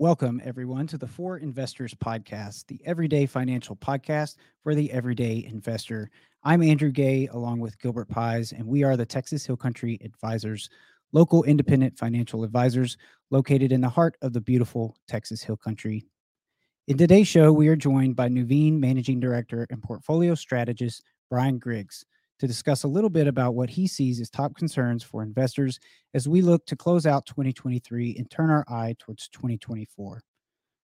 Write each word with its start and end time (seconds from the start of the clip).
Welcome, 0.00 0.40
everyone, 0.42 0.86
to 0.86 0.96
the 0.96 1.06
For 1.06 1.36
Investors 1.36 1.92
Podcast, 1.92 2.66
the 2.68 2.80
everyday 2.86 3.26
financial 3.26 3.76
podcast 3.76 4.36
for 4.62 4.74
the 4.74 4.90
everyday 4.90 5.44
investor. 5.44 6.10
I'm 6.42 6.62
Andrew 6.62 6.90
Gay, 6.90 7.26
along 7.26 7.60
with 7.60 7.78
Gilbert 7.78 8.08
Pies, 8.08 8.52
and 8.52 8.66
we 8.66 8.82
are 8.82 8.96
the 8.96 9.04
Texas 9.04 9.44
Hill 9.44 9.58
Country 9.58 10.00
Advisors, 10.02 10.70
local 11.12 11.44
independent 11.44 11.98
financial 11.98 12.44
advisors 12.44 12.96
located 13.28 13.72
in 13.72 13.82
the 13.82 13.90
heart 13.90 14.16
of 14.22 14.32
the 14.32 14.40
beautiful 14.40 14.96
Texas 15.06 15.42
Hill 15.42 15.58
Country. 15.58 16.06
In 16.88 16.96
today's 16.96 17.28
show, 17.28 17.52
we 17.52 17.68
are 17.68 17.76
joined 17.76 18.16
by 18.16 18.30
Nuveen 18.30 18.78
Managing 18.78 19.20
Director 19.20 19.66
and 19.68 19.82
Portfolio 19.82 20.34
Strategist 20.34 21.04
Brian 21.28 21.58
Griggs 21.58 22.06
to 22.40 22.46
discuss 22.46 22.84
a 22.84 22.88
little 22.88 23.10
bit 23.10 23.26
about 23.26 23.54
what 23.54 23.68
he 23.70 23.86
sees 23.86 24.18
as 24.18 24.30
top 24.30 24.56
concerns 24.56 25.04
for 25.04 25.22
investors 25.22 25.78
as 26.14 26.26
we 26.26 26.40
look 26.40 26.64
to 26.66 26.74
close 26.74 27.06
out 27.06 27.26
2023 27.26 28.16
and 28.16 28.30
turn 28.30 28.50
our 28.50 28.64
eye 28.66 28.96
towards 28.98 29.28
2024. 29.28 30.22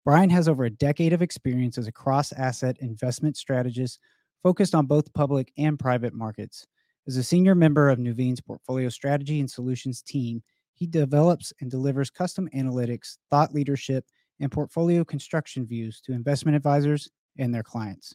Brian 0.04 0.30
has 0.30 0.48
over 0.48 0.64
a 0.64 0.70
decade 0.70 1.14
of 1.14 1.22
experience 1.22 1.78
as 1.78 1.86
a 1.86 1.92
cross 1.92 2.30
asset 2.32 2.76
investment 2.80 3.36
strategist 3.36 3.98
focused 4.42 4.74
on 4.74 4.86
both 4.86 5.12
public 5.14 5.50
and 5.56 5.78
private 5.78 6.12
markets. 6.12 6.66
As 7.08 7.16
a 7.16 7.22
senior 7.22 7.54
member 7.54 7.88
of 7.88 7.98
Nuveen's 7.98 8.40
portfolio 8.40 8.90
strategy 8.90 9.40
and 9.40 9.50
solutions 9.50 10.02
team, 10.02 10.42
he 10.74 10.86
develops 10.86 11.54
and 11.60 11.70
delivers 11.70 12.10
custom 12.10 12.48
analytics, 12.54 13.16
thought 13.30 13.54
leadership, 13.54 14.04
and 14.40 14.52
portfolio 14.52 15.04
construction 15.04 15.66
views 15.66 16.02
to 16.02 16.12
investment 16.12 16.54
advisors 16.54 17.08
and 17.38 17.54
their 17.54 17.62
clients. 17.62 18.14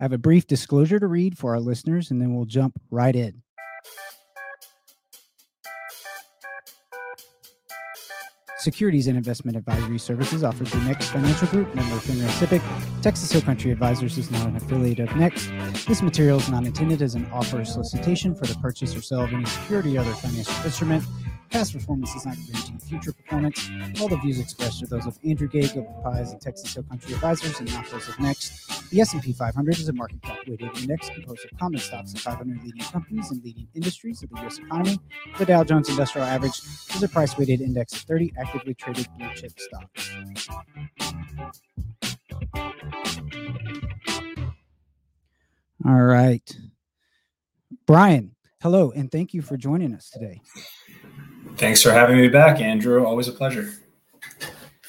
I 0.00 0.04
have 0.04 0.12
a 0.12 0.18
brief 0.18 0.46
disclosure 0.46 0.98
to 0.98 1.06
read 1.06 1.38
for 1.38 1.52
our 1.52 1.60
listeners, 1.60 2.10
and 2.10 2.20
then 2.20 2.34
we'll 2.34 2.46
jump 2.46 2.80
right 2.90 3.14
in. 3.14 3.42
Securities 8.58 9.08
and 9.08 9.16
Investment 9.18 9.58
Advisory 9.58 9.98
Services 9.98 10.42
offers 10.42 10.70
the 10.70 10.78
Next 10.78 11.08
Financial 11.10 11.46
Group, 11.48 11.74
member 11.74 11.96
FINRA 11.96 12.26
SIPC. 12.28 13.02
Texas 13.02 13.30
Hill 13.30 13.42
Country 13.42 13.70
Advisors 13.70 14.16
is 14.16 14.30
not 14.30 14.48
an 14.48 14.56
affiliate 14.56 15.00
of 15.00 15.14
Next. 15.16 15.50
This 15.86 16.00
material 16.00 16.38
is 16.38 16.48
not 16.48 16.64
intended 16.64 17.02
as 17.02 17.14
an 17.14 17.26
offer 17.30 17.60
or 17.60 17.64
solicitation 17.66 18.34
for 18.34 18.46
the 18.46 18.54
purchase 18.54 18.96
or 18.96 19.02
sale 19.02 19.20
of 19.20 19.34
any 19.34 19.44
security 19.44 19.98
or 19.98 20.00
other 20.00 20.14
financial 20.14 20.54
instrument. 20.64 21.04
Past 21.50 21.74
performance 21.74 22.14
does 22.14 22.24
not 22.24 22.36
guarantee 22.36 22.78
future 22.88 23.12
performance. 23.12 23.70
All 24.00 24.08
the 24.08 24.16
views 24.16 24.40
expressed 24.40 24.82
are 24.82 24.86
those 24.86 25.06
of 25.06 25.18
Andrew 25.24 25.46
Gay, 25.46 25.68
Gilbert 25.68 26.02
Pies, 26.02 26.32
and 26.32 26.40
Texas 26.40 26.72
Hill 26.72 26.84
Country 26.84 27.12
Advisors, 27.12 27.60
and 27.60 27.70
not 27.72 27.88
those 27.90 28.08
of 28.08 28.18
Next. 28.18 28.73
The 28.94 29.00
S&P 29.00 29.32
500 29.32 29.76
is 29.80 29.88
a 29.88 29.92
market 29.92 30.22
cap 30.22 30.38
weighted 30.46 30.70
index 30.78 31.10
composed 31.10 31.44
of 31.44 31.58
common 31.58 31.80
stocks 31.80 32.14
of 32.14 32.20
500 32.20 32.62
leading 32.62 32.80
companies 32.80 33.28
and 33.32 33.42
leading 33.42 33.66
industries 33.74 34.22
of 34.22 34.30
the 34.30 34.40
U.S. 34.42 34.58
economy. 34.58 35.00
The 35.36 35.44
Dow 35.44 35.64
Jones 35.64 35.88
Industrial 35.88 36.24
Average 36.24 36.60
is 36.94 37.02
a 37.02 37.08
price 37.08 37.36
weighted 37.36 37.60
index 37.60 37.92
of 37.94 38.02
30 38.02 38.34
actively 38.38 38.72
traded 38.74 39.08
blue 39.18 39.28
chip 39.34 39.50
stocks. 39.58 40.12
All 45.84 46.02
right. 46.02 46.56
Brian, 47.86 48.36
hello, 48.62 48.92
and 48.92 49.10
thank 49.10 49.34
you 49.34 49.42
for 49.42 49.56
joining 49.56 49.92
us 49.92 50.08
today. 50.08 50.40
Thanks 51.56 51.82
for 51.82 51.90
having 51.90 52.16
me 52.16 52.28
back, 52.28 52.60
Andrew. 52.60 53.04
Always 53.04 53.26
a 53.26 53.32
pleasure. 53.32 53.74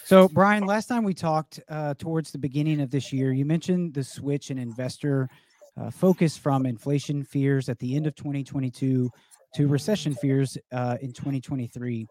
So, 0.05 0.27
Brian, 0.27 0.67
last 0.67 0.85
time 0.85 1.03
we 1.03 1.15
talked 1.15 1.59
uh, 1.67 1.95
towards 1.95 2.31
the 2.31 2.37
beginning 2.37 2.79
of 2.79 2.91
this 2.91 3.11
year, 3.11 3.33
you 3.33 3.43
mentioned 3.43 3.95
the 3.95 4.03
switch 4.03 4.51
in 4.51 4.59
investor 4.59 5.27
uh, 5.81 5.89
focus 5.89 6.37
from 6.37 6.67
inflation 6.67 7.23
fears 7.23 7.69
at 7.69 7.79
the 7.79 7.95
end 7.95 8.05
of 8.05 8.13
2022 8.13 9.09
to 9.55 9.67
recession 9.67 10.13
fears 10.13 10.59
uh, 10.71 10.97
in 11.01 11.11
2023. 11.11 12.05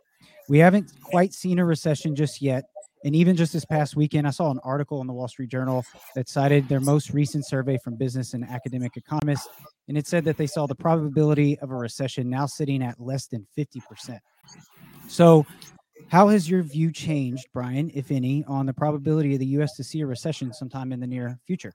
We 0.48 0.58
haven't 0.58 0.90
quite 1.04 1.32
seen 1.32 1.60
a 1.60 1.64
recession 1.64 2.16
just 2.16 2.42
yet. 2.42 2.64
And 3.04 3.14
even 3.14 3.36
just 3.36 3.52
this 3.52 3.64
past 3.64 3.94
weekend, 3.94 4.26
I 4.26 4.30
saw 4.30 4.50
an 4.50 4.58
article 4.64 5.00
in 5.00 5.06
the 5.06 5.12
Wall 5.12 5.28
Street 5.28 5.50
Journal 5.50 5.84
that 6.16 6.28
cited 6.28 6.68
their 6.68 6.80
most 6.80 7.10
recent 7.10 7.46
survey 7.46 7.78
from 7.84 7.94
business 7.94 8.34
and 8.34 8.42
academic 8.42 8.96
economists. 8.96 9.46
And 9.86 9.96
it 9.96 10.08
said 10.08 10.24
that 10.24 10.36
they 10.36 10.48
saw 10.48 10.66
the 10.66 10.74
probability 10.74 11.60
of 11.60 11.70
a 11.70 11.76
recession 11.76 12.28
now 12.28 12.46
sitting 12.46 12.82
at 12.82 12.98
less 12.98 13.28
than 13.28 13.46
50%. 13.56 14.18
So, 15.06 15.46
how 16.08 16.28
has 16.28 16.48
your 16.48 16.62
view 16.62 16.92
changed, 16.92 17.46
Brian, 17.52 17.90
if 17.94 18.10
any, 18.10 18.44
on 18.44 18.66
the 18.66 18.72
probability 18.72 19.34
of 19.34 19.40
the 19.40 19.46
U.S. 19.46 19.74
to 19.76 19.84
see 19.84 20.00
a 20.00 20.06
recession 20.06 20.52
sometime 20.52 20.92
in 20.92 21.00
the 21.00 21.06
near 21.06 21.38
future? 21.46 21.72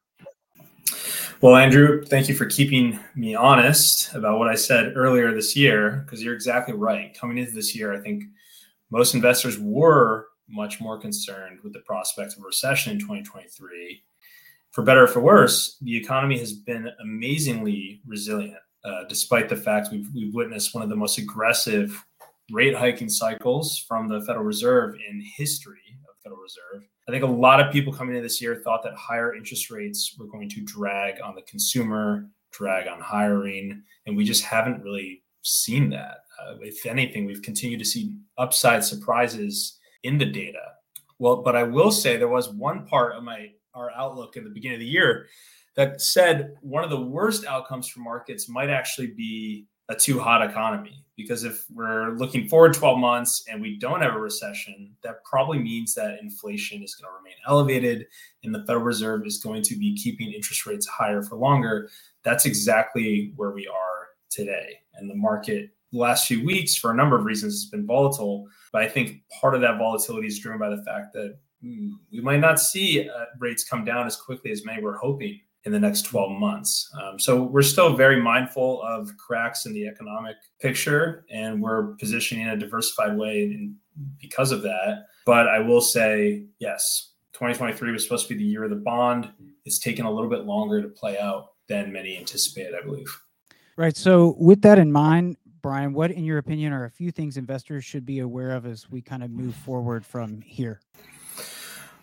Well, 1.41 1.55
Andrew, 1.55 2.03
thank 2.03 2.27
you 2.27 2.35
for 2.35 2.45
keeping 2.45 2.99
me 3.15 3.33
honest 3.33 4.13
about 4.13 4.39
what 4.39 4.49
I 4.49 4.55
said 4.55 4.93
earlier 4.95 5.33
this 5.33 5.55
year, 5.55 6.03
because 6.05 6.21
you're 6.21 6.33
exactly 6.33 6.73
right. 6.73 7.17
Coming 7.17 7.37
into 7.37 7.53
this 7.53 7.73
year, 7.73 7.93
I 7.93 8.01
think 8.01 8.23
most 8.91 9.13
investors 9.13 9.57
were 9.57 10.27
much 10.49 10.81
more 10.81 10.99
concerned 10.99 11.59
with 11.63 11.73
the 11.73 11.79
prospect 11.79 12.33
of 12.33 12.43
a 12.43 12.45
recession 12.45 12.93
in 12.93 12.99
2023. 12.99 14.03
For 14.71 14.83
better 14.83 15.03
or 15.03 15.07
for 15.07 15.21
worse, 15.21 15.77
the 15.81 15.95
economy 15.95 16.37
has 16.39 16.53
been 16.53 16.89
amazingly 17.01 18.01
resilient, 18.05 18.57
uh, 18.83 19.03
despite 19.07 19.49
the 19.49 19.55
fact 19.55 19.89
we've, 19.91 20.09
we've 20.13 20.33
witnessed 20.33 20.73
one 20.73 20.83
of 20.83 20.89
the 20.89 20.95
most 20.95 21.17
aggressive 21.17 22.05
rate 22.51 22.75
hiking 22.75 23.09
cycles 23.09 23.83
from 23.87 24.07
the 24.07 24.21
Federal 24.21 24.45
Reserve 24.45 24.95
in 24.95 25.21
history 25.35 25.97
of 26.07 26.15
the 26.15 26.23
Federal 26.23 26.41
Reserve. 26.41 26.87
I 27.07 27.11
think 27.11 27.23
a 27.23 27.27
lot 27.27 27.59
of 27.59 27.71
people 27.71 27.93
coming 27.93 28.15
into 28.15 28.23
this 28.23 28.41
year 28.41 28.61
thought 28.63 28.83
that 28.83 28.93
higher 28.95 29.35
interest 29.35 29.71
rates 29.71 30.15
were 30.17 30.27
going 30.27 30.49
to 30.49 30.61
drag 30.61 31.21
on 31.21 31.35
the 31.35 31.41
consumer, 31.43 32.27
drag 32.51 32.87
on 32.87 32.99
hiring, 32.99 33.81
and 34.05 34.15
we 34.15 34.23
just 34.23 34.43
haven't 34.43 34.83
really 34.83 35.23
seen 35.41 35.89
that. 35.89 36.19
Uh, 36.41 36.55
if 36.61 36.85
anything, 36.85 37.25
we've 37.25 37.41
continued 37.41 37.79
to 37.79 37.85
see 37.85 38.13
upside 38.37 38.83
surprises 38.83 39.79
in 40.03 40.17
the 40.17 40.25
data. 40.25 40.61
Well, 41.17 41.41
but 41.41 41.55
I 41.55 41.63
will 41.63 41.91
say 41.91 42.15
there 42.15 42.27
was 42.27 42.49
one 42.49 42.85
part 42.85 43.15
of 43.15 43.23
my 43.23 43.49
our 43.75 43.91
outlook 43.91 44.35
in 44.35 44.43
the 44.43 44.49
beginning 44.49 44.75
of 44.75 44.81
the 44.81 44.85
year 44.85 45.27
that 45.75 46.01
said 46.01 46.55
one 46.61 46.83
of 46.83 46.89
the 46.89 46.99
worst 46.99 47.45
outcomes 47.45 47.87
for 47.87 47.99
markets 47.99 48.49
might 48.49 48.69
actually 48.69 49.07
be 49.07 49.65
a 49.89 49.95
too 49.95 50.19
hot 50.19 50.47
economy. 50.47 51.03
Because 51.17 51.43
if 51.43 51.65
we're 51.69 52.11
looking 52.11 52.47
forward 52.47 52.73
12 52.73 52.97
months 52.97 53.43
and 53.49 53.61
we 53.61 53.77
don't 53.77 54.01
have 54.01 54.15
a 54.15 54.19
recession 54.19 54.95
that 55.03 55.21
probably 55.25 55.59
means 55.59 55.93
that 55.95 56.19
inflation 56.21 56.81
is 56.81 56.95
going 56.95 57.11
to 57.11 57.17
remain 57.17 57.33
elevated 57.45 58.07
and 58.43 58.55
the 58.55 58.63
federal 58.65 58.85
reserve 58.85 59.25
is 59.25 59.37
going 59.37 59.61
to 59.63 59.75
be 59.75 59.97
keeping 59.97 60.31
interest 60.31 60.65
rates 60.65 60.87
higher 60.87 61.21
for 61.21 61.35
longer. 61.35 61.89
That's 62.23 62.45
exactly 62.45 63.33
where 63.35 63.51
we 63.51 63.67
are 63.67 64.07
today. 64.29 64.79
And 64.95 65.09
the 65.09 65.15
market 65.15 65.71
the 65.91 65.99
last 65.99 66.27
few 66.27 66.45
weeks 66.45 66.75
for 66.75 66.91
a 66.91 66.95
number 66.95 67.17
of 67.17 67.25
reasons 67.25 67.63
has 67.63 67.65
been 67.65 67.85
volatile 67.85 68.47
but 68.71 68.81
i 68.81 68.87
think 68.87 69.21
part 69.41 69.55
of 69.55 69.61
that 69.61 69.77
volatility 69.77 70.27
is 70.27 70.39
driven 70.39 70.59
by 70.59 70.69
the 70.69 70.83
fact 70.83 71.13
that 71.13 71.37
hmm, 71.61 71.91
we 72.11 72.21
might 72.21 72.39
not 72.39 72.59
see 72.59 73.09
uh, 73.09 73.25
rates 73.39 73.63
come 73.63 73.83
down 73.83 74.05
as 74.05 74.15
quickly 74.15 74.51
as 74.51 74.65
many 74.65 74.81
were 74.81 74.97
hoping 74.97 75.39
in 75.69 75.81
the 75.81 75.87
next 75.87 76.01
12 76.03 76.31
months. 76.31 76.91
Um, 76.99 77.19
so 77.19 77.43
we're 77.43 77.61
still 77.61 77.95
very 77.95 78.19
mindful 78.19 78.81
of 78.81 79.15
cracks 79.17 79.67
in 79.67 79.73
the 79.73 79.87
economic 79.87 80.35
picture, 80.59 81.25
and 81.29 81.61
we're 81.61 81.95
positioning 81.97 82.47
in 82.47 82.53
a 82.53 82.57
diversified 82.57 83.15
way 83.15 83.43
in, 83.43 83.75
because 84.19 84.51
of 84.51 84.63
that. 84.63 85.05
But 85.27 85.47
I 85.47 85.59
will 85.59 85.81
say, 85.81 86.45
yes, 86.57 87.11
2023 87.33 87.91
was 87.91 88.01
supposed 88.01 88.27
to 88.27 88.33
be 88.33 88.43
the 88.43 88.49
year 88.49 88.63
of 88.63 88.71
the 88.71 88.77
bond. 88.77 89.29
It's 89.63 89.77
taken 89.77 90.07
a 90.07 90.11
little 90.11 90.29
bit 90.29 90.45
longer 90.45 90.81
to 90.81 90.87
play 90.87 91.19
out 91.19 91.51
than 91.67 91.93
many 91.93 92.17
anticipated, 92.17 92.73
I 92.73 92.83
believe. 92.83 93.15
Right. 93.77 93.95
So, 93.95 94.35
with 94.39 94.63
that 94.63 94.79
in 94.79 94.91
mind, 94.91 95.37
Brian, 95.61 95.93
what, 95.93 96.09
in 96.09 96.23
your 96.23 96.39
opinion, 96.39 96.73
are 96.73 96.85
a 96.85 96.89
few 96.89 97.11
things 97.11 97.37
investors 97.37 97.85
should 97.85 98.07
be 98.07 98.19
aware 98.19 98.51
of 98.51 98.65
as 98.65 98.89
we 98.89 99.03
kind 99.03 99.23
of 99.23 99.29
move 99.29 99.53
forward 99.53 100.03
from 100.03 100.41
here? 100.41 100.79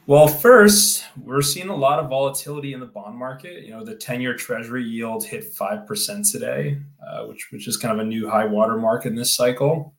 Well, 0.09 0.29
first, 0.29 1.03
we're 1.21 1.43
seeing 1.43 1.69
a 1.69 1.75
lot 1.75 1.99
of 1.99 2.09
volatility 2.09 2.75
in 2.75 2.79
the 2.79 2.87
bond 2.87 3.17
market. 3.17 3.65
You 3.65 3.73
know, 3.73 3.85
the 3.85 3.97
10-year 3.97 4.37
Treasury 4.37 4.85
yield 4.85 5.25
hit 5.25 5.53
5% 5.53 6.31
today, 6.31 6.79
uh, 7.05 7.25
which, 7.25 7.49
which 7.51 7.67
is 7.67 7.77
kind 7.77 7.93
of 7.93 8.07
a 8.07 8.09
new 8.09 8.31
high 8.31 8.45
water 8.45 8.77
mark 8.77 9.05
in 9.05 9.17
this 9.17 9.35
cycle. 9.35 9.97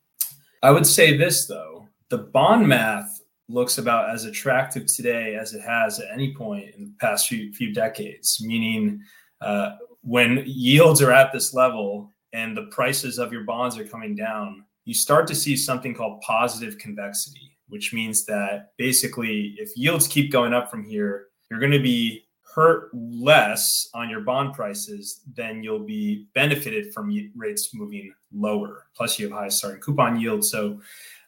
I 0.64 0.72
would 0.72 0.88
say 0.88 1.18
this, 1.18 1.46
though. 1.46 1.90
The 2.08 2.20
bond 2.20 2.66
math 2.66 3.22
looks 3.50 3.80
about 3.80 4.10
as 4.10 4.24
attractive 4.24 4.86
today 4.86 5.36
as 5.36 5.54
it 5.54 5.62
has 5.62 6.00
at 6.00 6.10
any 6.10 6.34
point 6.34 6.74
in 6.78 6.86
the 6.86 6.94
past 7.02 7.28
few, 7.28 7.52
few 7.52 7.74
decades, 7.74 8.42
meaning 8.42 9.02
uh, 9.42 9.72
when 10.04 10.42
yields 10.46 11.02
are 11.02 11.12
at 11.12 11.34
this 11.34 11.54
level 11.54 12.14
and 12.32 12.56
the 12.56 12.68
prices 12.68 13.20
of 13.20 13.34
your 13.34 13.44
bonds 13.44 13.78
are 13.78 13.86
coming 13.86 14.16
down, 14.16 14.64
you 14.86 14.94
start 14.94 15.28
to 15.28 15.36
see 15.36 15.58
something 15.58 15.94
called 15.94 16.22
positive 16.22 16.78
convexity 16.78 17.57
which 17.70 17.94
means 17.94 18.26
that 18.26 18.72
basically, 18.78 19.56
if 19.58 19.76
yields 19.76 20.08
keep 20.08 20.32
going 20.32 20.54
up 20.54 20.70
from 20.72 20.84
here, 20.84 21.28
you're 21.50 21.60
going 21.60 21.72
to 21.72 21.80
be 21.80 22.24
hurt 22.42 22.90
less 22.94 23.90
on 23.94 24.10
your 24.10 24.22
bond 24.22 24.54
prices 24.54 25.22
than 25.36 25.64
you'll 25.64 25.86
be 25.86 26.28
benefited 26.34 26.94
from 26.94 27.12
rates 27.36 27.74
moving 27.74 28.14
lower. 28.34 28.88
Plus, 28.96 29.20
you 29.20 29.30
have 29.30 29.38
high 29.38 29.48
starting 29.48 29.82
coupon 29.82 30.20
yield. 30.20 30.44
So, 30.44 30.80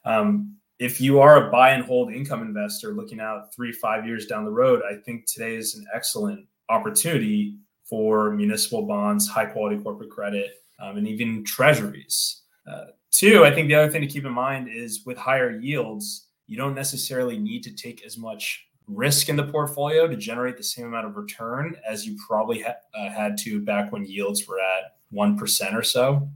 um, 0.04 0.56
if 0.80 0.98
you 1.00 1.20
are 1.20 1.46
a 1.46 1.50
buy 1.50 1.70
and 1.70 1.84
hold 1.84 2.10
income 2.10 2.40
investor 2.40 2.94
looking 2.94 3.20
out 3.20 3.54
three, 3.54 3.70
five 3.70 4.06
years 4.06 4.26
down 4.26 4.46
the 4.46 4.50
road, 4.50 4.80
I 4.90 4.96
think 4.96 5.26
today 5.26 5.54
is 5.54 5.74
an 5.74 5.86
excellent 5.94 6.46
opportunity 6.70 7.58
for 7.84 8.30
municipal 8.30 8.86
bonds, 8.86 9.28
high 9.28 9.44
quality 9.44 9.76
corporate 9.76 10.10
credit, 10.10 10.64
um, 10.80 10.96
and 10.96 11.06
even 11.06 11.44
treasuries. 11.44 12.42
Uh, 12.66 12.86
two, 13.10 13.44
I 13.44 13.54
think 13.54 13.68
the 13.68 13.74
other 13.74 13.90
thing 13.90 14.00
to 14.00 14.06
keep 14.06 14.24
in 14.24 14.32
mind 14.32 14.68
is 14.68 15.04
with 15.04 15.18
higher 15.18 15.58
yields, 15.58 16.28
you 16.50 16.56
don't 16.56 16.74
necessarily 16.74 17.38
need 17.38 17.62
to 17.62 17.70
take 17.70 18.04
as 18.04 18.18
much 18.18 18.66
risk 18.88 19.28
in 19.28 19.36
the 19.36 19.44
portfolio 19.44 20.08
to 20.08 20.16
generate 20.16 20.56
the 20.56 20.64
same 20.64 20.86
amount 20.86 21.06
of 21.06 21.16
return 21.16 21.76
as 21.88 22.04
you 22.04 22.18
probably 22.26 22.60
ha- 22.60 22.74
uh, 22.92 23.08
had 23.08 23.38
to 23.38 23.60
back 23.60 23.92
when 23.92 24.04
yields 24.04 24.48
were 24.48 24.58
at 24.58 24.96
1% 25.14 25.74
or 25.74 25.84
so. 25.84 26.28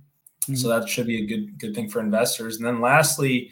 Mm-hmm. 0.42 0.54
So 0.54 0.68
that 0.68 0.88
should 0.88 1.08
be 1.08 1.24
a 1.24 1.26
good 1.26 1.58
good 1.58 1.74
thing 1.74 1.88
for 1.88 1.98
investors. 1.98 2.58
And 2.58 2.64
then 2.64 2.80
lastly, 2.80 3.50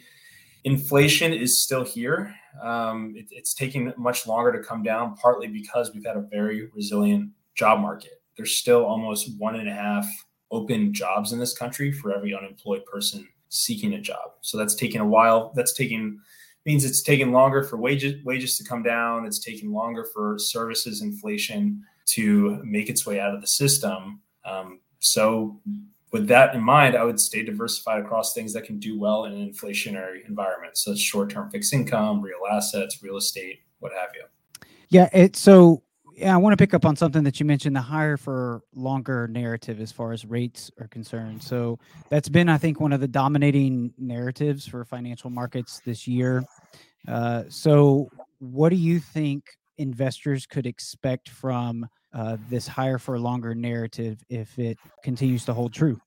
inflation 0.63 1.33
is 1.33 1.61
still 1.61 1.83
here. 1.83 2.33
Um, 2.61 3.13
it, 3.17 3.25
it's 3.31 3.53
taking 3.53 3.91
much 3.97 4.25
longer 4.25 4.53
to 4.53 4.65
come 4.65 4.83
down, 4.83 5.17
partly 5.17 5.47
because 5.49 5.93
we've 5.93 6.05
had 6.05 6.15
a 6.15 6.25
very 6.31 6.69
resilient 6.73 7.29
job 7.55 7.81
market. 7.81 8.21
There's 8.37 8.55
still 8.55 8.85
almost 8.85 9.37
one 9.37 9.55
and 9.55 9.67
a 9.67 9.73
half 9.73 10.07
open 10.49 10.93
jobs 10.93 11.33
in 11.33 11.39
this 11.39 11.57
country 11.57 11.91
for 11.91 12.15
every 12.15 12.33
unemployed 12.33 12.85
person 12.85 13.27
seeking 13.49 13.95
a 13.95 14.01
job. 14.01 14.31
So 14.39 14.57
that's 14.57 14.75
taking 14.75 15.01
a 15.01 15.05
while. 15.05 15.51
That's 15.55 15.73
taking 15.73 16.19
means 16.65 16.85
it's 16.85 17.01
taking 17.01 17.31
longer 17.31 17.63
for 17.63 17.77
wages 17.77 18.23
wages 18.23 18.57
to 18.57 18.63
come 18.63 18.83
down. 18.83 19.25
It's 19.25 19.39
taking 19.39 19.71
longer 19.73 20.05
for 20.13 20.37
services 20.39 21.01
inflation 21.01 21.83
to 22.05 22.61
make 22.63 22.89
its 22.89 23.05
way 23.05 23.19
out 23.19 23.33
of 23.33 23.41
the 23.41 23.47
system. 23.47 24.21
Um, 24.45 24.79
so, 24.99 25.59
with 26.11 26.27
that 26.27 26.53
in 26.53 26.61
mind, 26.61 26.95
I 26.95 27.03
would 27.03 27.19
stay 27.19 27.43
diversified 27.43 28.03
across 28.03 28.33
things 28.33 28.53
that 28.53 28.65
can 28.65 28.79
do 28.79 28.99
well 28.99 29.25
in 29.25 29.33
an 29.33 29.51
inflationary 29.51 30.27
environment, 30.27 30.77
such 30.77 30.93
as 30.93 31.01
short-term 31.01 31.49
fixed 31.49 31.73
income, 31.73 32.21
real 32.21 32.41
assets, 32.51 33.01
real 33.01 33.17
estate, 33.17 33.59
what 33.79 33.91
have 33.93 34.09
you. 34.13 34.23
Yeah, 34.89 35.09
it 35.11 35.35
so 35.35 35.81
yeah, 36.15 36.33
I 36.33 36.37
want 36.37 36.53
to 36.53 36.57
pick 36.57 36.73
up 36.73 36.85
on 36.85 36.95
something 36.95 37.23
that 37.23 37.39
you 37.39 37.45
mentioned 37.45 37.75
the 37.75 37.81
higher 37.81 38.17
for 38.17 38.61
longer 38.75 39.27
narrative 39.27 39.79
as 39.79 39.91
far 39.91 40.11
as 40.11 40.25
rates 40.25 40.69
are 40.79 40.87
concerned. 40.87 41.41
So 41.41 41.79
that's 42.09 42.29
been, 42.29 42.49
I 42.49 42.57
think, 42.57 42.79
one 42.79 42.93
of 42.93 42.99
the 42.99 43.07
dominating 43.07 43.93
narratives 43.97 44.67
for 44.67 44.85
financial 44.85 45.29
markets 45.29 45.81
this 45.85 46.07
year. 46.07 46.43
Uh, 47.07 47.43
so, 47.49 48.09
what 48.39 48.69
do 48.69 48.75
you 48.75 48.99
think 48.99 49.45
investors 49.77 50.45
could 50.45 50.65
expect 50.65 51.29
from 51.29 51.87
uh, 52.13 52.37
this 52.49 52.67
higher 52.67 52.97
for 52.97 53.17
longer 53.17 53.55
narrative 53.55 54.23
if 54.29 54.57
it 54.59 54.77
continues 55.03 55.45
to 55.45 55.53
hold 55.53 55.73
true? 55.73 55.99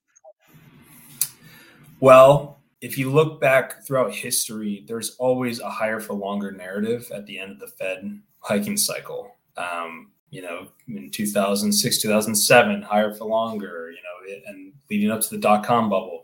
Well, 1.98 2.60
if 2.80 2.96
you 2.96 3.10
look 3.10 3.40
back 3.40 3.84
throughout 3.84 4.14
history, 4.14 4.84
there's 4.86 5.16
always 5.16 5.60
a 5.60 5.68
higher 5.68 5.98
for 5.98 6.14
longer 6.14 6.52
narrative 6.52 7.10
at 7.12 7.26
the 7.26 7.38
end 7.38 7.52
of 7.52 7.58
the 7.58 7.68
Fed 7.68 8.20
hiking 8.40 8.76
cycle 8.76 9.32
um, 9.56 10.10
you 10.30 10.42
know, 10.42 10.68
in 10.88 11.10
2006, 11.10 11.98
2007, 12.02 12.82
higher 12.82 13.14
for 13.14 13.24
longer, 13.24 13.90
you 13.90 13.98
know, 13.98 14.42
and 14.46 14.72
leading 14.90 15.10
up 15.10 15.20
to 15.20 15.30
the 15.30 15.38
dot 15.38 15.64
com 15.64 15.88
bubble. 15.88 16.22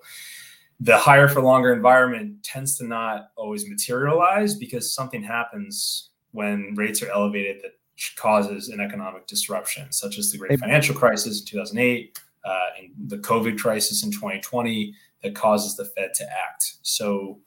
The 0.80 0.98
higher 0.98 1.28
for 1.28 1.40
longer 1.40 1.72
environment 1.72 2.42
tends 2.42 2.76
to 2.78 2.84
not 2.84 3.30
always 3.36 3.68
materialize 3.68 4.56
because 4.56 4.92
something 4.94 5.22
happens 5.22 6.10
when 6.32 6.74
rates 6.76 7.02
are 7.02 7.10
elevated 7.10 7.62
that 7.62 7.72
causes 8.16 8.68
an 8.68 8.80
economic 8.80 9.26
disruption, 9.26 9.92
such 9.92 10.18
as 10.18 10.32
the 10.32 10.38
great 10.38 10.58
financial 10.58 10.94
crisis 10.94 11.40
in 11.40 11.46
2008 11.46 12.18
uh, 12.44 12.58
and 12.78 12.90
the 13.10 13.18
COVID 13.18 13.58
crisis 13.58 14.02
in 14.02 14.10
2020 14.10 14.92
that 15.22 15.34
causes 15.34 15.76
the 15.76 15.84
Fed 15.84 16.12
to 16.14 16.24
act. 16.24 16.78
So 16.82 17.38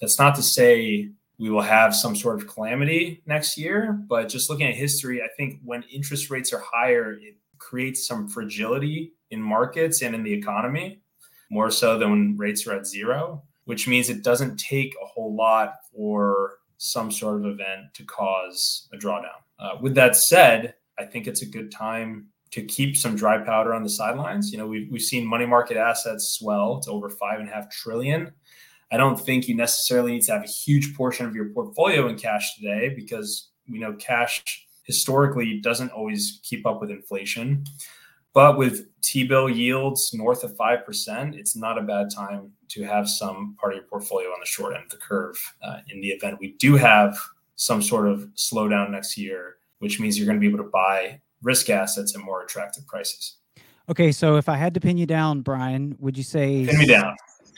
that's 0.00 0.18
not 0.18 0.34
to 0.34 0.42
say 0.42 1.08
we 1.38 1.50
will 1.50 1.62
have 1.62 1.94
some 1.94 2.14
sort 2.14 2.40
of 2.40 2.46
calamity 2.46 3.22
next 3.26 3.56
year. 3.58 3.92
But 4.08 4.28
just 4.28 4.48
looking 4.48 4.66
at 4.66 4.74
history, 4.74 5.22
I 5.22 5.28
think 5.36 5.60
when 5.64 5.82
interest 5.84 6.30
rates 6.30 6.52
are 6.52 6.62
higher, 6.64 7.12
it 7.14 7.36
creates 7.58 8.06
some 8.06 8.28
fragility 8.28 9.12
in 9.30 9.40
markets 9.40 10.02
and 10.02 10.14
in 10.14 10.22
the 10.22 10.32
economy, 10.32 11.00
more 11.50 11.70
so 11.70 11.98
than 11.98 12.10
when 12.10 12.36
rates 12.36 12.66
are 12.66 12.74
at 12.76 12.86
zero, 12.86 13.42
which 13.64 13.88
means 13.88 14.08
it 14.08 14.22
doesn't 14.22 14.56
take 14.58 14.94
a 15.02 15.06
whole 15.06 15.34
lot 15.34 15.74
for 15.94 16.58
some 16.78 17.10
sort 17.10 17.36
of 17.36 17.46
event 17.46 17.86
to 17.94 18.04
cause 18.04 18.88
a 18.92 18.96
drawdown. 18.96 19.38
Uh, 19.58 19.76
with 19.80 19.94
that 19.94 20.16
said, 20.16 20.74
I 20.98 21.04
think 21.04 21.26
it's 21.26 21.42
a 21.42 21.46
good 21.46 21.70
time 21.70 22.26
to 22.50 22.62
keep 22.64 22.96
some 22.96 23.16
dry 23.16 23.38
powder 23.38 23.72
on 23.72 23.82
the 23.82 23.88
sidelines. 23.88 24.52
You 24.52 24.58
know, 24.58 24.66
we've, 24.66 24.90
we've 24.90 25.02
seen 25.02 25.26
money 25.26 25.46
market 25.46 25.76
assets 25.76 26.36
swell 26.38 26.80
to 26.80 26.90
over 26.90 27.08
five 27.08 27.40
and 27.40 27.48
a 27.48 27.52
half 27.52 27.70
trillion 27.70 28.32
I 28.92 28.98
don't 28.98 29.18
think 29.18 29.48
you 29.48 29.56
necessarily 29.56 30.12
need 30.12 30.22
to 30.22 30.32
have 30.32 30.44
a 30.44 30.48
huge 30.48 30.94
portion 30.94 31.24
of 31.24 31.34
your 31.34 31.46
portfolio 31.46 32.08
in 32.08 32.16
cash 32.16 32.54
today 32.54 32.90
because 32.94 33.48
we 33.66 33.78
know 33.78 33.94
cash 33.94 34.44
historically 34.84 35.60
doesn't 35.60 35.90
always 35.92 36.40
keep 36.42 36.66
up 36.66 36.80
with 36.80 36.90
inflation. 36.90 37.64
But 38.34 38.58
with 38.58 38.86
T 39.02 39.24
bill 39.24 39.48
yields 39.48 40.10
north 40.12 40.44
of 40.44 40.54
5%, 40.56 41.34
it's 41.34 41.56
not 41.56 41.78
a 41.78 41.82
bad 41.82 42.10
time 42.14 42.52
to 42.68 42.82
have 42.84 43.08
some 43.08 43.56
part 43.58 43.72
of 43.72 43.78
your 43.78 43.86
portfolio 43.86 44.28
on 44.28 44.40
the 44.40 44.46
short 44.46 44.74
end 44.74 44.84
of 44.84 44.90
the 44.90 44.98
curve 44.98 45.36
uh, 45.62 45.78
in 45.88 46.00
the 46.02 46.08
event 46.08 46.38
we 46.38 46.52
do 46.58 46.76
have 46.76 47.18
some 47.56 47.82
sort 47.82 48.08
of 48.08 48.28
slowdown 48.36 48.90
next 48.90 49.16
year, 49.16 49.56
which 49.78 50.00
means 50.00 50.18
you're 50.18 50.26
going 50.26 50.36
to 50.36 50.40
be 50.40 50.48
able 50.48 50.62
to 50.62 50.70
buy 50.70 51.20
risk 51.42 51.70
assets 51.70 52.14
at 52.14 52.22
more 52.22 52.42
attractive 52.42 52.86
prices. 52.86 53.36
Okay, 53.88 54.12
so 54.12 54.36
if 54.36 54.48
I 54.48 54.56
had 54.56 54.74
to 54.74 54.80
pin 54.80 54.96
you 54.96 55.06
down, 55.06 55.42
Brian, 55.42 55.96
would 55.98 56.16
you 56.16 56.24
say 56.24 56.66
pin 56.66 56.78
me 56.78 56.86
down? 56.86 57.16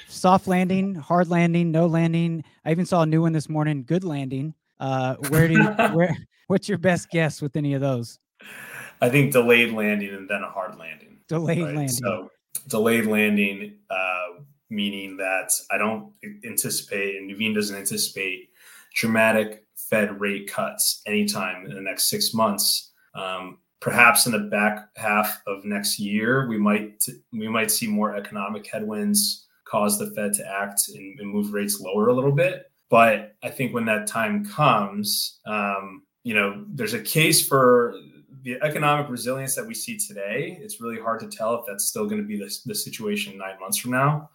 Soft 0.08 0.46
landing, 0.46 0.94
hard 0.94 1.28
landing, 1.28 1.70
no 1.70 1.86
landing. 1.86 2.44
I 2.64 2.70
even 2.70 2.86
saw 2.86 3.02
a 3.02 3.06
new 3.06 3.22
one 3.22 3.32
this 3.32 3.48
morning, 3.48 3.84
good 3.84 4.04
landing. 4.04 4.54
Uh, 4.80 5.16
where 5.28 5.48
do 5.48 5.54
you, 5.54 5.64
where, 5.92 6.16
what's 6.46 6.68
your 6.68 6.78
best 6.78 7.10
guess 7.10 7.40
with 7.40 7.56
any 7.56 7.74
of 7.74 7.80
those? 7.80 8.18
I 9.00 9.08
think 9.08 9.32
delayed 9.32 9.72
landing 9.72 10.14
and 10.14 10.28
then 10.28 10.42
a 10.42 10.50
hard 10.50 10.78
landing. 10.78 11.18
Delayed 11.28 11.58
right? 11.58 11.74
landing. 11.74 11.88
So 11.88 12.30
delayed 12.68 13.06
landing, 13.06 13.76
uh, 13.90 14.42
meaning 14.70 15.16
that 15.18 15.50
I 15.70 15.78
don't 15.78 16.12
anticipate, 16.44 17.16
and 17.16 17.30
Nuveen 17.30 17.54
doesn't 17.54 17.76
anticipate 17.76 18.50
dramatic 18.94 19.64
Fed 19.76 20.20
rate 20.20 20.50
cuts 20.50 21.02
anytime 21.06 21.66
in 21.66 21.74
the 21.74 21.80
next 21.80 22.08
six 22.08 22.32
months. 22.32 22.92
Um, 23.14 23.58
perhaps 23.80 24.26
in 24.26 24.32
the 24.32 24.38
back 24.38 24.88
half 24.96 25.42
of 25.46 25.64
next 25.64 25.98
year, 25.98 26.48
we 26.48 26.58
might 26.58 27.04
we 27.32 27.48
might 27.48 27.70
see 27.70 27.86
more 27.86 28.16
economic 28.16 28.66
headwinds 28.66 29.46
cause 29.74 29.98
the 29.98 30.10
Fed 30.14 30.32
to 30.34 30.46
act 30.46 30.88
and, 30.94 31.18
and 31.18 31.28
move 31.28 31.52
rates 31.52 31.80
lower 31.80 32.08
a 32.08 32.12
little 32.12 32.36
bit. 32.44 32.70
But 32.90 33.34
I 33.42 33.50
think 33.50 33.74
when 33.74 33.86
that 33.86 34.06
time 34.06 34.44
comes, 34.44 35.40
um, 35.46 36.04
you 36.22 36.34
know, 36.34 36.64
there's 36.68 36.94
a 36.94 37.00
case 37.00 37.46
for 37.46 37.94
the 38.42 38.56
economic 38.62 39.08
resilience 39.10 39.56
that 39.56 39.66
we 39.66 39.74
see 39.74 39.98
today. 39.98 40.58
It's 40.62 40.80
really 40.80 41.00
hard 41.00 41.18
to 41.20 41.28
tell 41.28 41.54
if 41.56 41.66
that's 41.66 41.86
still 41.86 42.06
going 42.06 42.22
to 42.22 42.28
be 42.28 42.38
the, 42.38 42.56
the 42.66 42.74
situation 42.74 43.36
nine 43.36 43.58
months 43.58 43.78
from 43.78 43.90
now. 43.90 44.30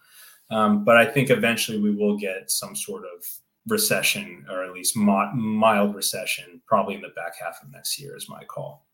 Um, 0.50 0.84
but 0.84 0.96
I 0.98 1.06
think 1.06 1.30
eventually 1.30 1.78
we 1.80 1.94
will 1.94 2.18
get 2.18 2.50
some 2.50 2.76
sort 2.76 3.04
of 3.04 3.24
recession, 3.66 4.44
or 4.50 4.64
at 4.64 4.72
least 4.72 4.96
mild 4.96 5.94
recession, 5.94 6.60
probably 6.66 6.96
in 6.96 7.02
the 7.02 7.14
back 7.16 7.34
half 7.42 7.62
of 7.62 7.70
next 7.70 7.98
year, 8.00 8.16
is 8.16 8.28
my 8.28 8.42
call. 8.44 8.84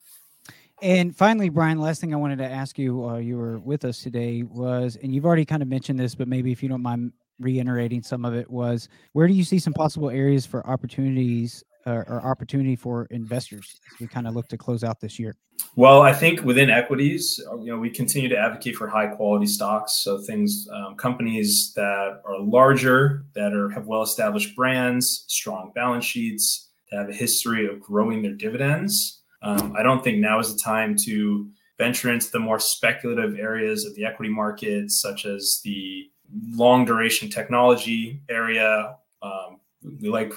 And 0.83 1.17
finally, 1.17 1.49
Brian, 1.49 1.81
last 1.81 2.01
thing 2.01 2.13
I 2.13 2.19
wanted 2.19 2.37
to 2.39 2.45
ask 2.45 2.79
you 2.79 2.97
while 2.97 3.21
you 3.21 3.39
were 3.39 3.59
with 3.59 3.85
us 3.85 4.03
today 4.03 4.43
was, 4.43 4.97
and 5.03 5.15
you've 5.15 5.25
already 5.25 5.47
kind 5.47 5.63
of 5.63 5.69
mentioned 5.69 5.99
this, 5.99 6.15
but 6.15 6.29
maybe 6.29 6.53
if 6.53 6.63
you 6.63 6.69
don't 6.69 6.83
mind 6.83 7.13
reiterating 7.41 8.03
some 8.03 8.25
of 8.27 8.35
it, 8.35 8.51
was 8.51 8.89
where 9.13 9.27
do 9.27 9.33
you 9.33 9.45
see 9.45 9.59
some 9.59 9.73
possible 9.73 10.11
areas 10.11 10.45
for 10.45 10.67
opportunities 10.67 11.65
uh, 11.87 12.03
or 12.07 12.21
opportunity 12.27 12.77
for 12.77 13.07
investors 13.11 13.81
as 13.95 14.01
we 14.01 14.07
kind 14.07 14.27
of 14.27 14.35
look 14.35 14.49
to 14.49 14.59
close 14.59 14.85
out 14.85 15.01
this 15.01 15.19
year? 15.19 15.35
Well, 15.77 16.03
I 16.03 16.13
think 16.13 16.43
within 16.43 16.69
equities, 16.69 17.43
uh, 17.51 17.59
you 17.59 17.73
know, 17.73 17.79
we 17.79 17.89
continue 17.89 18.29
to 18.29 18.37
advocate 18.37 18.77
for 18.77 18.87
high 18.87 19.07
quality 19.07 19.47
stocks. 19.47 20.03
So 20.03 20.19
things, 20.19 20.69
um, 20.73 20.97
companies 20.97 21.73
that 21.75 22.21
are 22.25 22.39
larger, 22.39 23.25
that 23.35 23.55
are 23.55 23.71
have 23.71 23.87
well 23.87 24.03
established 24.03 24.55
brands, 24.55 25.25
strong 25.29 25.73
balance 25.75 26.05
sheets, 26.05 26.71
that 26.91 26.99
have 26.99 27.09
a 27.09 27.15
history 27.15 27.67
of 27.67 27.81
growing 27.81 28.21
their 28.21 28.35
dividends 28.35 29.23
um, 29.47 29.75
I 29.79 29.83
don't 29.83 30.03
think 30.03 30.19
now 30.19 30.41
is 30.41 30.53
the 30.53 30.61
time 30.61 30.97
to 31.05 31.49
venture 31.79 32.13
into 32.13 32.31
the 32.31 32.41
more 32.41 32.59
speculative 32.59 33.39
areas 33.39 33.85
of 33.85 33.95
the 33.95 34.05
equity 34.05 34.33
market, 34.33 34.91
such 34.91 35.25
as 35.25 35.61
the 35.65 36.11
long 36.51 36.85
duration 36.85 37.31
technology 37.31 38.23
area. 38.29 38.97
Um, 39.23 39.61
we 40.01 40.09
like 40.09 40.33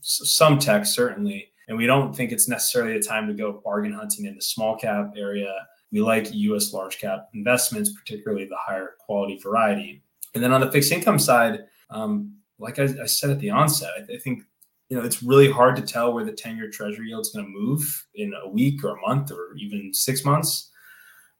some 0.00 0.58
tech, 0.58 0.86
certainly, 0.86 1.52
and 1.68 1.76
we 1.78 1.86
don't 1.86 2.14
think 2.14 2.32
it's 2.32 2.48
necessarily 2.48 2.96
a 2.96 3.02
time 3.02 3.28
to 3.28 3.34
go 3.34 3.60
bargain 3.64 3.92
hunting 3.92 4.24
in 4.24 4.34
the 4.34 4.42
small 4.42 4.76
cap 4.76 5.12
area. 5.16 5.54
We 5.92 6.00
like 6.00 6.32
US 6.32 6.72
large 6.72 6.98
cap 6.98 7.28
investments, 7.34 7.92
particularly 7.92 8.46
the 8.46 8.56
higher 8.58 8.94
quality 8.98 9.38
variety. 9.40 10.02
And 10.34 10.42
then 10.42 10.52
on 10.52 10.60
the 10.60 10.72
fixed 10.72 10.90
income 10.90 11.20
side, 11.20 11.60
um, 11.90 12.34
like 12.58 12.78
I, 12.78 12.88
I, 13.02 13.06
said 13.06 13.30
at 13.30 13.38
the 13.38 13.50
onset, 13.50 13.90
I, 13.96 14.14
I 14.14 14.18
think 14.18 14.42
you 14.88 14.96
know, 14.96 15.04
it's 15.04 15.22
really 15.22 15.50
hard 15.50 15.76
to 15.76 15.82
tell 15.82 16.12
where 16.12 16.24
the 16.24 16.32
10 16.32 16.56
year 16.56 16.70
treasury 16.70 17.08
yield 17.08 17.26
is 17.26 17.32
going 17.32 17.44
to 17.44 17.50
move 17.50 18.06
in 18.14 18.32
a 18.42 18.48
week 18.48 18.82
or 18.82 18.96
a 18.96 19.00
month 19.06 19.30
or 19.30 19.54
even 19.56 19.92
six 19.92 20.24
months. 20.24 20.70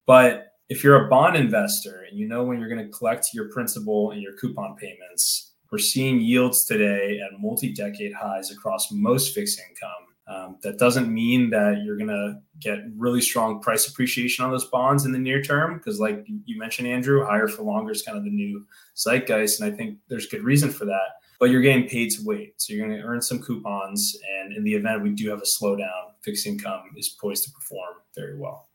But 0.06 0.52
if 0.68 0.84
you're 0.84 1.06
a 1.06 1.08
bond 1.08 1.36
investor 1.36 2.04
and 2.08 2.18
you 2.18 2.28
know 2.28 2.44
when 2.44 2.60
you're 2.60 2.68
going 2.68 2.84
to 2.84 2.96
collect 2.96 3.32
your 3.32 3.48
principal 3.50 4.10
and 4.10 4.20
your 4.20 4.34
coupon 4.34 4.76
payments, 4.76 5.52
we're 5.70 5.78
seeing 5.78 6.20
yields 6.20 6.64
today 6.64 7.20
at 7.20 7.40
multi 7.40 7.72
decade 7.72 8.12
highs 8.12 8.50
across 8.50 8.90
most 8.90 9.34
fixed 9.34 9.60
income. 9.68 9.90
Um, 10.26 10.58
that 10.62 10.78
doesn't 10.78 11.12
mean 11.12 11.48
that 11.50 11.82
you're 11.84 11.96
going 11.96 12.08
to 12.08 12.38
get 12.60 12.80
really 12.96 13.22
strong 13.22 13.60
price 13.60 13.88
appreciation 13.88 14.44
on 14.44 14.50
those 14.50 14.66
bonds 14.66 15.06
in 15.06 15.12
the 15.12 15.18
near 15.18 15.42
term, 15.42 15.78
because, 15.78 16.00
like 16.00 16.26
you 16.44 16.58
mentioned, 16.58 16.86
Andrew, 16.86 17.24
higher 17.24 17.48
for 17.48 17.62
longer 17.62 17.92
is 17.92 18.02
kind 18.02 18.18
of 18.18 18.24
the 18.24 18.30
new 18.30 18.66
zeitgeist. 18.94 19.60
And 19.60 19.72
I 19.72 19.74
think 19.74 19.98
there's 20.08 20.26
good 20.26 20.42
reason 20.42 20.70
for 20.70 20.84
that 20.84 21.16
but 21.38 21.50
you're 21.50 21.60
getting 21.60 21.88
paid 21.88 22.10
to 22.12 22.22
wait. 22.24 22.54
So 22.60 22.72
you're 22.72 22.86
going 22.86 22.98
to 22.98 23.04
earn 23.04 23.22
some 23.22 23.40
coupons. 23.40 24.16
And 24.38 24.52
in 24.52 24.64
the 24.64 24.74
event 24.74 25.02
we 25.02 25.10
do 25.10 25.30
have 25.30 25.38
a 25.38 25.42
slowdown, 25.42 26.12
fixed 26.22 26.46
income 26.46 26.82
is 26.96 27.08
poised 27.08 27.44
to 27.44 27.50
perform 27.52 27.94
very 28.14 28.38
well. 28.38 28.68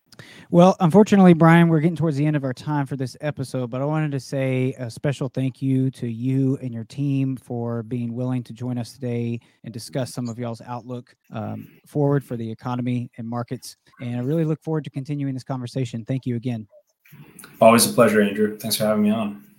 Well, 0.52 0.76
unfortunately, 0.80 1.34
Brian, 1.34 1.70
we're 1.70 1.80
getting 1.80 1.96
towards 1.96 2.18
the 2.18 2.26
end 2.26 2.36
of 2.36 2.44
our 2.44 2.54
time 2.54 2.86
for 2.86 2.96
this 2.96 3.18
episode, 3.22 3.72
but 3.72 3.82
I 3.82 3.86
wanted 3.86 4.12
to 4.12 4.20
say 4.20 4.76
a 4.78 4.90
special 4.90 5.28
thank 5.28 5.62
you 5.62 5.90
to 5.92 6.08
you 6.08 6.58
and 6.62 6.72
your 6.72 6.84
team 6.84 7.36
for 7.36 7.82
being 7.84 8.14
willing 8.14 8.44
to 8.44 8.54
join 8.54 8.78
us 8.78 8.94
today 8.94 9.40
and 9.64 9.74
discuss 9.74 10.14
some 10.14 10.30
of 10.30 10.38
y'all's 10.38 10.62
outlook 10.62 11.16
um, 11.32 11.68
forward 11.88 12.24
for 12.24 12.38
the 12.38 12.50
economy 12.50 13.10
and 13.18 13.28
markets. 13.28 13.76
And 14.02 14.18
I 14.18 14.20
really 14.20 14.46
look 14.46 14.62
forward 14.62 14.84
to 14.84 14.92
continuing 14.92 15.34
this 15.34 15.44
conversation. 15.44 16.06
Thank 16.06 16.28
you 16.28 16.36
again. 16.36 16.68
Always 17.60 17.90
a 17.90 17.94
pleasure, 17.94 18.22
Andrew. 18.22 18.58
Thanks 18.58 18.78
for 18.78 18.86
having 18.86 19.04
me 19.04 19.10
on. 19.10 19.53